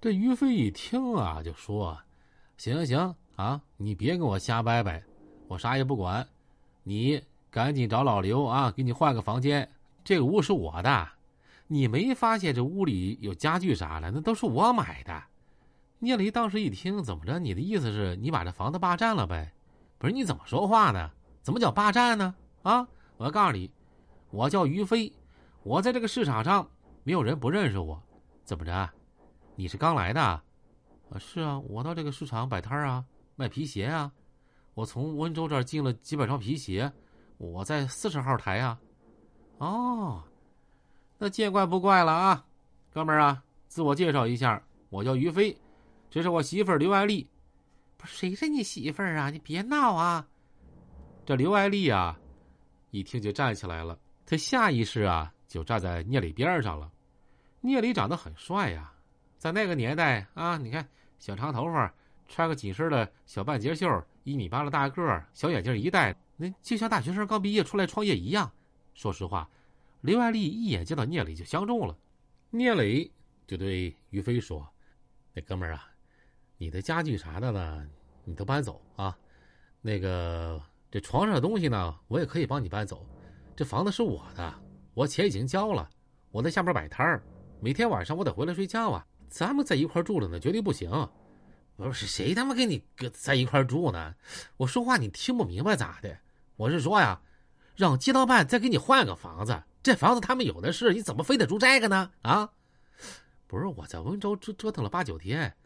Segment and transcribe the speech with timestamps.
[0.00, 1.98] 这于飞一听啊，就说
[2.56, 5.02] ：“行行行啊，你别跟我瞎掰掰，
[5.46, 6.26] 我啥也不管，
[6.84, 9.70] 你赶紧找老刘啊，给你换个房间。
[10.02, 11.08] 这个屋是我的，
[11.66, 14.10] 你没发现这屋里有家具啥的？
[14.10, 15.22] 那都是我买的。”
[16.00, 17.38] 聂雷当时一听，怎么着？
[17.38, 19.52] 你的意思是你把这房子霸占了呗？
[19.98, 21.10] 不是你怎么说话呢？
[21.42, 22.34] 怎么叫霸占呢？
[22.62, 22.88] 啊！
[23.18, 23.70] 我要告诉你，
[24.30, 25.12] 我叫于飞，
[25.62, 26.66] 我在这个市场上
[27.02, 28.02] 没有人不认识我。
[28.44, 28.90] 怎么着？
[29.60, 30.22] 你是刚来的？
[30.22, 30.42] 啊，
[31.18, 33.04] 是啊，我到这个市场摆摊啊，
[33.36, 34.10] 卖皮鞋啊。
[34.72, 36.90] 我从温州这儿进了几百双皮鞋，
[37.36, 38.80] 我在四十号台啊。
[39.58, 40.24] 哦，
[41.18, 42.46] 那见怪不怪了啊，
[42.90, 45.54] 哥们儿啊，自我介绍一下，我叫于飞。
[46.08, 47.28] 这是我媳妇儿刘爱丽，
[47.98, 49.28] 不是谁是你媳妇儿啊？
[49.28, 50.26] 你别闹啊！
[51.26, 52.18] 这刘爱丽啊，
[52.92, 56.90] 一听就站起来了，她下意识啊就站在聂磊边上了。
[57.60, 58.90] 聂磊长得很帅呀，
[59.40, 60.86] 在那个年代啊，你看
[61.18, 61.94] 小长头发，
[62.28, 63.88] 穿个紧身的小半截袖，
[64.22, 68.52] 一米八的大个儿，小眼镜一戴，那就像大学生刚毕业出来创业一样。
[68.92, 69.48] 说实话，
[70.02, 71.96] 刘爱丽一眼见到聂磊就相中了。
[72.50, 73.10] 聂磊
[73.46, 74.68] 就对于飞说
[75.32, 75.88] ：“那哥们儿啊。”
[76.58, 77.88] 你的家具啥的呢？
[78.24, 79.16] 你都搬走啊！
[79.80, 83.06] 那个这床上的东西呢，我也可以帮你搬走。
[83.56, 84.54] 这房子是我的，
[84.92, 85.88] 我钱已经交了。
[86.30, 87.22] 我在下面摆摊儿，
[87.58, 89.06] 每天晚上我得回来睡觉啊。
[89.30, 91.08] 咱们在一块住了呢，绝对不行。
[91.76, 94.14] 不是谁他妈跟你搁在一块住呢？
[94.58, 96.18] 我说话你听不明白咋的？
[96.56, 97.22] 我是说呀，
[97.76, 99.62] 让街道办再给你换个房子。
[99.82, 102.10] 这房子他们有的是，你怎么非得住这个呢？
[102.20, 102.50] 啊？
[103.46, 105.56] 不是我在温州折折腾了八九天。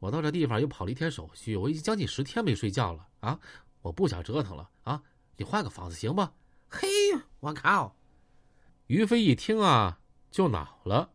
[0.00, 3.38] 我到这地方又跑了一天手续，我已经将近十天没睡觉了啊！
[3.82, 5.00] 我不想折腾了啊！
[5.36, 6.28] 你换个房子行不？
[6.68, 6.88] 嘿，
[7.38, 7.94] 我靠！
[8.88, 10.00] 于飞一听啊，
[10.32, 11.10] 就恼了。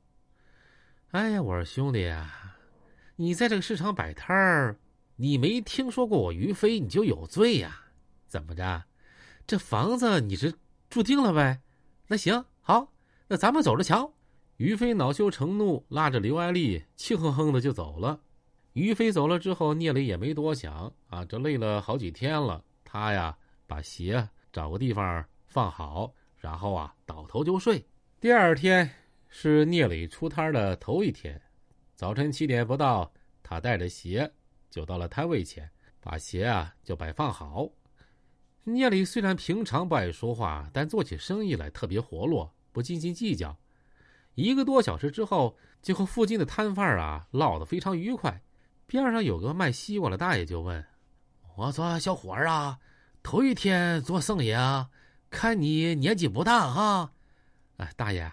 [1.11, 2.57] 哎呀，我说兄弟啊，
[3.15, 4.77] 你在这个市场摆摊儿，
[5.15, 7.81] 你没听说过我于飞，你就有罪呀？
[8.27, 8.83] 怎么着？
[9.47, 10.53] 这房子你是
[10.89, 11.61] 注定了呗？
[12.07, 12.91] 那行好，
[13.29, 14.13] 那咱们走着瞧。
[14.57, 18.19] 于飞恼羞成怒，拉着刘爱丽气哼哼的就走了。
[18.73, 27.85] 于飞走了之后，聂磊也没多想啊，这累了好几天了，他呀把鞋找个地方放好，然后啊倒头就睡。
[28.19, 28.89] 第二天
[29.29, 31.39] 是聂磊出摊的头一天，
[31.95, 33.11] 早晨七点不到，
[33.43, 34.31] 他带着鞋
[34.69, 37.69] 就到了摊位前，把鞋啊就摆放好。
[38.63, 43.57] 聂磊虽然平常不爱说话，但做起生意来特别活络，不斤斤计较。
[44.35, 48.41] 一个多小时之后，就和附近的摊贩啊唠得非常愉快。
[48.85, 50.85] 边上有个卖西瓜的大爷就问
[51.57, 52.77] ：“我说小伙儿啊，
[53.23, 54.89] 头一天做生意啊，
[55.29, 57.13] 看你年纪不大哈。”
[57.77, 58.31] 哎，大爷，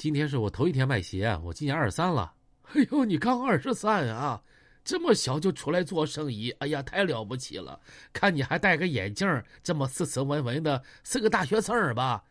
[0.00, 2.32] 今天是我头一天卖鞋，我今年二十三了。
[2.72, 4.42] 哎呦，你刚二十三啊，
[4.82, 7.78] 这么小就出来做生意，哎呀，太了不起了！
[8.10, 9.28] 看你还戴个眼镜，
[9.62, 12.24] 这么斯斯文文的，是个大学生吧？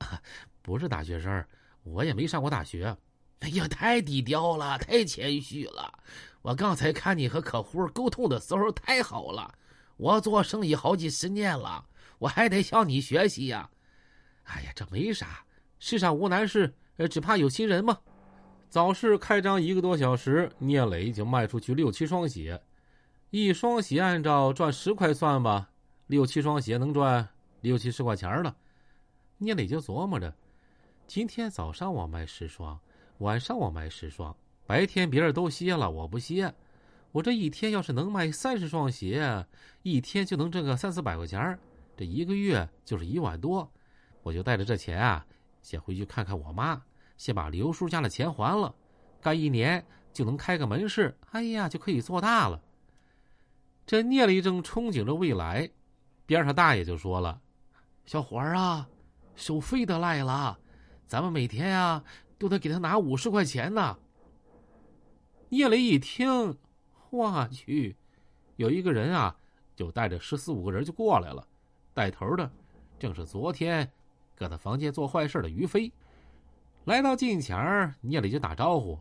[0.62, 1.44] 不是大学生，
[1.82, 2.96] 我也没上过大学。
[3.40, 5.92] 哎呀，太低调了，太谦虚了。
[6.40, 9.54] 我刚才看你和客户沟通的时候太好了。
[9.98, 11.84] 我做生意好几十年了，
[12.18, 13.68] 我还得向你学习呀。
[14.44, 15.44] 哎呀，这没啥，
[15.78, 17.98] 世上无难事，呃，只怕有心人嘛。
[18.68, 22.60] 早市开张一个多小时，聂磊已经卖出去六七双鞋，
[23.30, 25.70] 一双鞋按照赚十块算吧，
[26.08, 27.26] 六七双鞋能赚
[27.62, 28.54] 六七十块钱了。
[29.38, 30.34] 聂磊就琢磨着，
[31.06, 32.78] 今天早上我卖十双。
[33.20, 34.36] 晚上我卖十双，
[34.66, 36.52] 白天别人都歇了，我不歇。
[37.12, 39.46] 我这一天要是能卖三十双鞋，
[39.82, 41.58] 一天就能挣个三四百块钱
[41.96, 43.72] 这一个月就是一万多。
[44.22, 45.24] 我就带着这钱啊，
[45.62, 46.82] 先回去看看我妈，
[47.20, 48.74] 先把刘叔家的钱还了，
[49.20, 51.14] 干一年就能开个门市。
[51.32, 52.58] 哎呀，就可以做大了。
[53.84, 55.70] 这聂磊正憧憬着未来，
[56.24, 57.38] 边上大爷就说了
[58.06, 58.88] ：“小伙儿啊，
[59.36, 60.58] 收费的来了，
[61.06, 62.02] 咱们每天啊。”
[62.38, 63.98] 都得给他拿五十块钱呢。
[65.50, 66.56] 聂磊一听，
[67.10, 67.94] 我去，
[68.56, 69.36] 有一个人啊，
[69.76, 71.46] 就带着十四五个人就过来了，
[71.92, 72.50] 带头的
[72.98, 73.92] 正是昨天
[74.34, 75.92] 搁他房间做坏事的于飞。
[76.90, 78.98] 来到近前聂磊就打招呼：“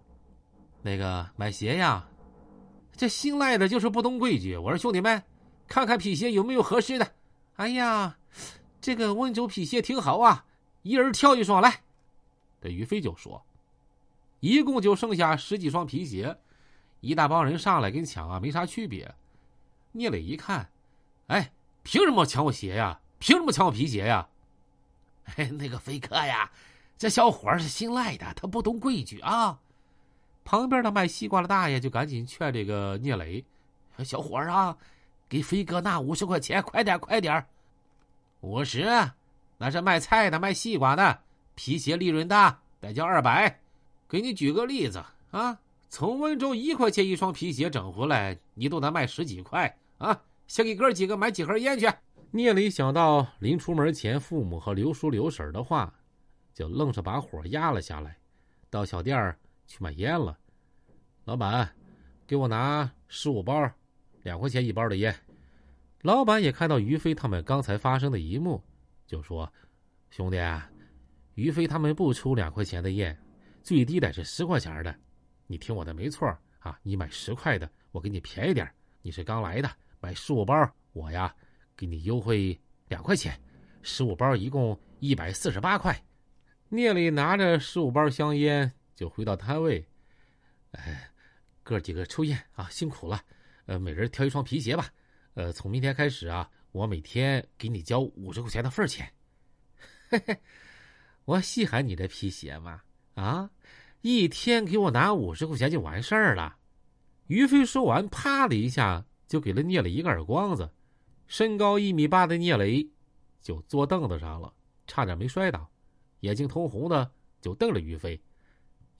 [0.84, 2.08] 那个买鞋呀，
[2.96, 4.56] 这新来的就是不懂规矩。
[4.56, 5.24] 我说兄弟们，
[5.68, 7.12] 看看皮鞋有没有合适的。
[7.56, 8.16] 哎呀，
[8.80, 10.46] 这个温州皮鞋挺好啊，
[10.84, 11.82] 一人挑一双来。”
[12.62, 13.44] 这于飞就说
[14.40, 16.38] ：“一共就剩下十几双皮鞋，
[17.00, 19.12] 一大帮人上来跟抢啊，没啥区别。”
[19.94, 20.70] 聂磊一看，
[21.26, 21.52] 哎，
[21.82, 23.00] 凭什么抢我鞋呀？
[23.18, 24.30] 凭什么抢我皮鞋呀？
[25.26, 26.52] 嘿， 那个飞哥呀，
[27.00, 29.58] 这小伙是新来的，他不懂规矩啊。
[30.44, 33.42] 旁边的卖西瓜的大爷就赶紧劝这个聂磊
[34.04, 34.78] ：“小伙儿啊，
[35.30, 37.46] 给飞哥拿五十块钱，快点快点！
[38.42, 38.86] 五十，
[39.58, 41.22] 那是卖菜的、卖西瓜的，
[41.56, 43.62] 皮鞋利润大，得交二百。
[44.10, 45.58] 给你举个例子啊，
[45.88, 50.22] 从温州一块钱一双皮鞋整回来，你都得卖十几块啊！
[50.48, 51.90] 先给哥几个买几盒烟去。”
[52.32, 55.94] 聂磊想到临出门前父母和刘叔刘婶的话，
[56.60, 58.18] 就愣是把火压了下来，
[58.70, 60.38] 到小店儿去买烟了。
[61.24, 61.74] 老板，
[62.28, 63.72] 给我拿十五包，
[64.24, 65.16] 两块钱一包的烟。
[66.02, 68.62] 老板也看到于飞他们刚才发生的一幕，
[69.08, 69.50] 就说
[70.12, 70.70] ：“兄弟啊，
[71.36, 73.18] 于飞他们不出两块钱的烟，
[73.64, 74.94] 最低得是十块钱的。
[75.48, 76.28] 你听我的没错
[76.60, 78.70] 啊，你买十块的，我给你便宜点。
[79.02, 79.72] 你是刚来的，
[80.02, 81.34] 买十五包，我呀。”
[81.78, 82.60] 给你优惠
[82.90, 83.42] 两块钱，
[83.82, 85.98] 十五包一共一百四十八块。
[86.72, 89.84] 聂磊拿着十五包香烟就回到摊位。
[90.72, 91.10] 哎，
[91.64, 93.20] 哥几个抽烟啊，辛苦了。
[93.66, 94.88] 呃，每人挑一双皮鞋吧。
[95.34, 99.12] 呃，从明天开始啊，我每天给你交五十块钱的份钱。
[100.10, 100.40] 嘿 嘿，
[101.26, 102.82] 我稀罕你这皮鞋吗？
[103.16, 103.50] 啊，
[104.02, 106.56] 一天给我拿五十块钱就完事儿了。
[107.26, 110.70] 于飞说完，啪的一下就给了聂磊一个耳光子。
[111.26, 112.88] 身高一米八的聂磊，
[113.42, 114.54] 就坐凳子上了，
[114.86, 115.68] 差点没摔倒，
[116.22, 117.12] 眼睛通红的
[117.42, 118.22] 就瞪着于飞：“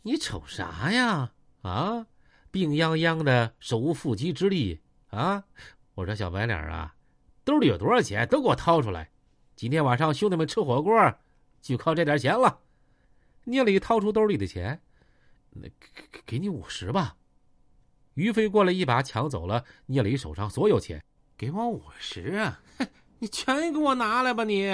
[0.04, 1.32] 你瞅啥呀？
[1.62, 2.08] 啊，
[2.52, 4.80] 病殃殃的，手无缚鸡之力
[5.10, 5.44] 啊！
[5.96, 6.96] 我说小白脸啊，
[7.44, 9.12] 兜里有多少钱都给我掏出来，
[9.56, 11.14] 今天晚上兄弟们吃火锅
[11.62, 12.60] 就靠这点钱了。”
[13.46, 14.82] 聂磊掏出兜里的钱
[15.52, 17.18] ：“那给给你五十吧。”
[18.16, 21.04] 于飞过来一把抢走了聂磊手上所有钱。
[21.38, 22.62] 给我五十啊！
[23.20, 24.44] 你全给我拿来吧！
[24.44, 24.70] 你